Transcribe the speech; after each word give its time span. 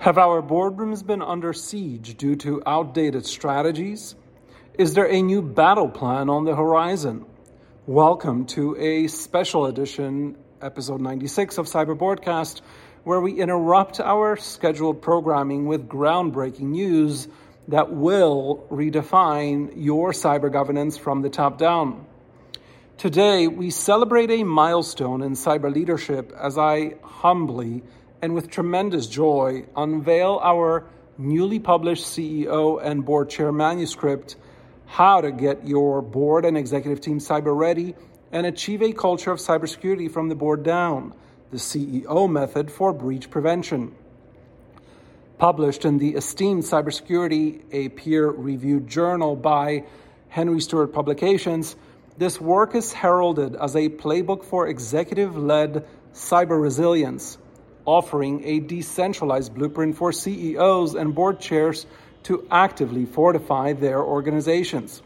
Have 0.00 0.16
our 0.16 0.40
boardrooms 0.40 1.06
been 1.06 1.20
under 1.20 1.52
siege 1.52 2.16
due 2.16 2.34
to 2.36 2.62
outdated 2.64 3.26
strategies? 3.26 4.14
Is 4.78 4.94
there 4.94 5.06
a 5.06 5.20
new 5.20 5.42
battle 5.42 5.90
plan 5.90 6.30
on 6.30 6.46
the 6.46 6.56
horizon? 6.56 7.26
Welcome 7.84 8.46
to 8.46 8.78
a 8.78 9.08
special 9.08 9.66
edition, 9.66 10.38
episode 10.62 11.02
96 11.02 11.58
of 11.58 11.66
CyberBoardCast, 11.66 12.62
where 13.04 13.20
we 13.20 13.34
interrupt 13.34 14.00
our 14.00 14.38
scheduled 14.38 15.02
programming 15.02 15.66
with 15.66 15.86
groundbreaking 15.86 16.70
news 16.70 17.28
that 17.68 17.92
will 17.92 18.66
redefine 18.70 19.70
your 19.76 20.12
cyber 20.12 20.50
governance 20.50 20.96
from 20.96 21.20
the 21.20 21.28
top 21.28 21.58
down. 21.58 22.06
Today, 22.96 23.48
we 23.48 23.68
celebrate 23.68 24.30
a 24.30 24.44
milestone 24.44 25.20
in 25.20 25.32
cyber 25.32 25.70
leadership 25.70 26.32
as 26.40 26.56
I 26.56 26.94
humbly 27.02 27.82
and 28.22 28.34
with 28.34 28.50
tremendous 28.50 29.06
joy 29.06 29.64
unveil 29.76 30.40
our 30.42 30.86
newly 31.16 31.58
published 31.58 32.04
CEO 32.04 32.80
and 32.82 33.04
board 33.04 33.30
chair 33.30 33.52
manuscript, 33.52 34.36
How 34.86 35.20
to 35.20 35.32
Get 35.32 35.66
Your 35.66 36.02
Board 36.02 36.44
and 36.44 36.56
Executive 36.56 37.00
Team 37.00 37.18
Cyber 37.18 37.56
Ready 37.56 37.94
and 38.32 38.46
Achieve 38.46 38.82
a 38.82 38.92
Culture 38.92 39.32
of 39.32 39.38
Cybersecurity 39.38 40.10
from 40.10 40.28
the 40.28 40.34
Board 40.34 40.62
Down, 40.62 41.14
the 41.50 41.56
CEO 41.56 42.30
Method 42.30 42.70
for 42.70 42.92
Breach 42.92 43.30
Prevention. 43.30 43.94
Published 45.38 45.84
in 45.84 45.98
the 45.98 46.14
esteemed 46.14 46.62
Cybersecurity, 46.62 47.62
a 47.72 47.88
peer 47.88 48.28
reviewed 48.28 48.86
journal 48.86 49.34
by 49.36 49.84
Henry 50.28 50.60
Stewart 50.60 50.92
Publications, 50.92 51.76
this 52.18 52.38
work 52.38 52.74
is 52.74 52.92
heralded 52.92 53.56
as 53.56 53.74
a 53.74 53.88
playbook 53.88 54.44
for 54.44 54.68
executive 54.68 55.36
led 55.36 55.86
cyber 56.12 56.60
resilience 56.60 57.38
offering 57.84 58.44
a 58.44 58.60
decentralized 58.60 59.54
blueprint 59.54 59.96
for 59.96 60.12
CEOs 60.12 60.94
and 60.94 61.14
board 61.14 61.40
chairs 61.40 61.86
to 62.24 62.46
actively 62.50 63.06
fortify 63.06 63.72
their 63.72 64.02
organizations. 64.02 65.02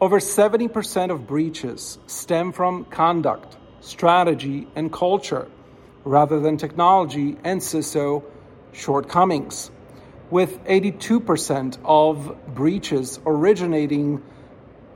Over 0.00 0.20
70% 0.20 1.10
of 1.10 1.26
breaches 1.26 1.98
stem 2.06 2.52
from 2.52 2.84
conduct, 2.84 3.56
strategy, 3.80 4.66
and 4.74 4.92
culture 4.92 5.48
rather 6.04 6.40
than 6.40 6.56
technology 6.56 7.36
and 7.44 7.60
CISO 7.60 8.22
shortcomings. 8.72 9.70
With 10.30 10.62
82% 10.64 11.78
of 11.84 12.54
breaches 12.54 13.18
originating 13.24 14.22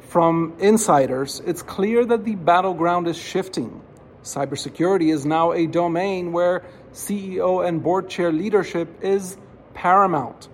from 0.00 0.54
insiders, 0.58 1.40
it's 1.46 1.62
clear 1.62 2.04
that 2.04 2.24
the 2.24 2.34
battleground 2.34 3.08
is 3.08 3.16
shifting 3.16 3.80
Cybersecurity 4.22 5.12
is 5.12 5.24
now 5.24 5.52
a 5.52 5.66
domain 5.66 6.32
where 6.32 6.64
CEO 6.92 7.66
and 7.66 7.82
board 7.82 8.10
chair 8.10 8.32
leadership 8.32 9.02
is 9.02 9.36
paramount. 9.74 10.48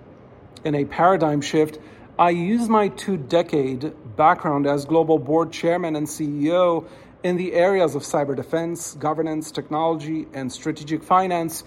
In 0.64 0.74
a 0.74 0.84
paradigm 0.84 1.40
shift, 1.40 1.78
I 2.18 2.30
use 2.30 2.68
my 2.68 2.88
two 2.88 3.16
decade 3.16 3.92
background 4.16 4.66
as 4.66 4.84
global 4.84 5.18
board 5.18 5.52
chairman 5.52 5.96
and 5.96 6.06
CEO 6.06 6.86
in 7.22 7.36
the 7.36 7.54
areas 7.54 7.94
of 7.94 8.02
cyber 8.02 8.36
defense, 8.36 8.94
governance, 8.94 9.50
technology, 9.50 10.26
and 10.32 10.50
strategic 10.52 11.02
finance 11.02 11.64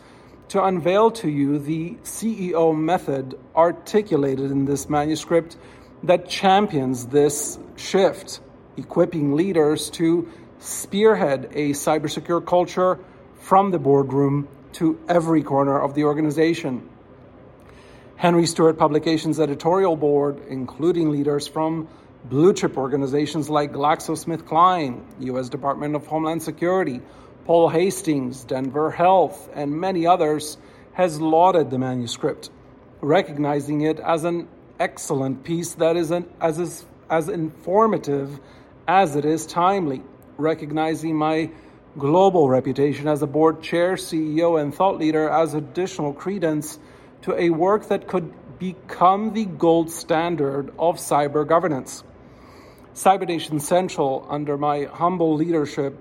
to 0.50 0.64
unveil 0.64 1.12
to 1.12 1.30
you 1.30 1.60
the 1.60 1.92
CEO 2.04 2.76
method 2.76 3.38
articulated 3.56 4.52
in 4.52 4.66
this 4.66 4.90
manuscript 4.90 5.58
that 6.04 6.28
champions 6.28 7.08
this 7.08 7.60
shift, 7.76 8.40
equipping 8.78 9.36
leaders 9.36 9.90
to 9.92 10.32
spearhead 10.60 11.50
a 11.54 11.72
cybersecure 11.72 12.46
culture 12.46 13.00
from 13.40 13.72
the 13.72 13.80
boardroom 13.80 14.48
to 14.74 15.00
every 15.08 15.42
corner 15.42 15.80
of 15.80 15.96
the 15.96 16.04
organization. 16.04 16.88
Henry 18.18 18.46
Stewart 18.46 18.78
Publications 18.78 19.40
editorial 19.40 19.96
board, 19.96 20.42
including 20.50 21.10
leaders 21.10 21.48
from 21.48 21.88
blue 22.26 22.54
chip 22.54 22.78
organizations 22.78 23.50
like 23.50 23.72
GlaxoSmithKline, 23.72 25.02
U.S. 25.22 25.48
Department 25.48 25.96
of 25.96 26.06
Homeland 26.06 26.44
Security, 26.44 27.00
Paul 27.46 27.70
Hastings, 27.70 28.44
Denver 28.44 28.92
Health, 28.92 29.50
and 29.56 29.72
many 29.72 30.06
others, 30.06 30.58
has 30.92 31.22
lauded 31.22 31.72
the 31.72 31.80
manuscript, 31.80 32.50
recognizing 33.00 33.82
it 33.82 34.00
as 34.02 34.26
an 34.26 34.50
excellent 34.82 35.46
piece 35.46 35.76
that 35.76 35.96
is 35.96 36.12
an, 36.12 36.30
as, 36.42 36.86
as 37.10 37.30
informative 37.30 38.42
as 38.86 39.16
it 39.16 39.24
is 39.24 39.46
timely 39.46 40.04
recognizing 40.40 41.16
my 41.16 41.52
global 41.98 42.50
reputation 42.50 43.08
as 43.08 43.22
a 43.22 43.28
board 43.28 43.62
chair, 43.62 43.96
CEO, 43.96 44.60
and 44.62 44.74
thought 44.74 44.98
leader 44.98 45.30
as 45.30 45.54
additional 45.54 46.14
credence 46.14 46.80
to 47.24 47.36
a 47.36 47.50
work 47.50 47.88
that 47.90 48.08
could 48.08 48.34
become 48.60 49.34
the 49.34 49.46
gold 49.46 49.90
standard 49.92 50.70
of 50.80 50.98
cyber 50.98 51.48
governance. 51.48 52.04
Cybernation 52.94 53.60
Central, 53.60 54.26
under 54.30 54.58
my 54.58 54.86
humble 54.86 55.36
leadership, 55.36 55.98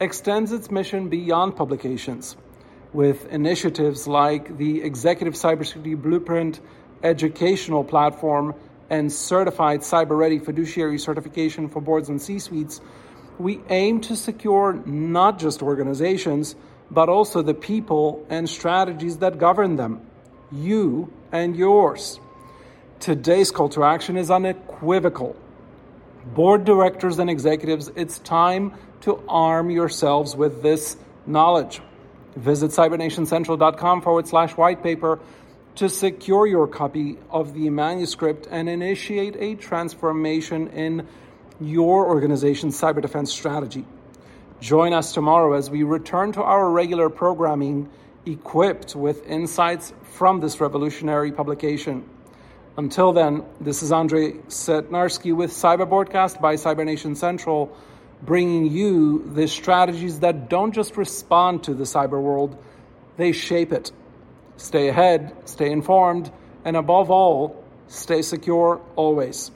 extends 0.00 0.52
its 0.52 0.70
mission 0.70 1.08
beyond 1.08 1.56
publications 1.56 2.36
with 2.92 3.26
initiatives 3.26 4.06
like 4.06 4.56
the 4.56 4.82
Executive 4.82 5.34
Cybersecurity 5.34 6.00
Blueprint 6.00 6.60
educational 7.02 7.84
platform 7.84 8.54
and 8.88 9.12
certified 9.12 9.80
cyber 9.80 10.16
ready 10.16 10.38
fiduciary 10.38 10.98
certification 10.98 11.68
for 11.68 11.80
boards 11.80 12.08
and 12.08 12.20
C 12.20 12.38
suites 12.38 12.80
we 13.38 13.60
aim 13.68 14.00
to 14.02 14.16
secure 14.16 14.72
not 14.84 15.38
just 15.38 15.62
organizations, 15.62 16.54
but 16.90 17.08
also 17.08 17.42
the 17.42 17.54
people 17.54 18.24
and 18.30 18.48
strategies 18.48 19.18
that 19.18 19.38
govern 19.38 19.76
them, 19.76 20.00
you 20.52 21.12
and 21.32 21.56
yours. 21.56 22.20
Today's 23.00 23.50
call 23.50 23.68
to 23.70 23.84
action 23.84 24.16
is 24.16 24.30
unequivocal. 24.30 25.36
Board 26.34 26.64
directors 26.64 27.18
and 27.18 27.30
executives, 27.30 27.90
it's 27.94 28.18
time 28.20 28.74
to 29.02 29.22
arm 29.28 29.70
yourselves 29.70 30.34
with 30.34 30.62
this 30.62 30.96
knowledge. 31.26 31.80
Visit 32.34 32.70
cybernationcentral.com 32.70 34.02
forward 34.02 34.26
slash 34.28 34.56
white 34.56 34.82
paper 34.82 35.20
to 35.76 35.88
secure 35.88 36.46
your 36.46 36.66
copy 36.66 37.18
of 37.30 37.54
the 37.54 37.70
manuscript 37.70 38.48
and 38.50 38.68
initiate 38.68 39.36
a 39.38 39.54
transformation 39.54 40.68
in 40.68 41.06
your 41.60 42.06
organization's 42.06 42.78
cyber 42.78 43.00
defense 43.00 43.32
strategy. 43.32 43.84
Join 44.60 44.92
us 44.92 45.12
tomorrow 45.12 45.54
as 45.54 45.70
we 45.70 45.82
return 45.82 46.32
to 46.32 46.42
our 46.42 46.70
regular 46.70 47.10
programming 47.10 47.88
equipped 48.24 48.96
with 48.96 49.26
insights 49.26 49.92
from 50.02 50.40
this 50.40 50.60
revolutionary 50.60 51.30
publication. 51.30 52.08
Until 52.76 53.12
then, 53.12 53.44
this 53.60 53.82
is 53.82 53.92
Andrei 53.92 54.32
Setnarski 54.48 55.34
with 55.34 55.50
CyberBoardCast 55.50 56.40
by 56.40 56.56
Cybernation 56.56 57.14
Central, 57.14 57.74
bringing 58.22 58.66
you 58.66 59.30
the 59.34 59.46
strategies 59.46 60.20
that 60.20 60.48
don't 60.48 60.72
just 60.72 60.96
respond 60.96 61.64
to 61.64 61.74
the 61.74 61.84
cyber 61.84 62.20
world, 62.20 62.56
they 63.16 63.32
shape 63.32 63.72
it. 63.72 63.92
Stay 64.56 64.88
ahead, 64.88 65.34
stay 65.44 65.70
informed, 65.70 66.30
and 66.64 66.76
above 66.76 67.10
all, 67.10 67.62
stay 67.88 68.22
secure 68.22 68.80
always. 68.96 69.50